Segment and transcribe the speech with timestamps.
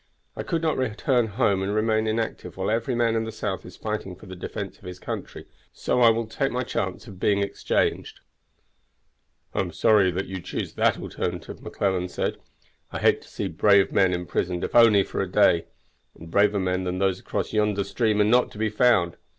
[0.35, 3.77] "I could not return home and remain inactive while every man in the South is
[3.77, 7.43] fighting for the defense of his country, so I will take my chance of being
[7.43, 8.19] exchanged."
[9.53, 12.37] "I am sorry you choose that alternative," McClellan said.
[12.91, 15.65] "I hate to see brave men imprisoned if only for a day;
[16.17, 19.17] and braver men than those across yonder stream are not to be found.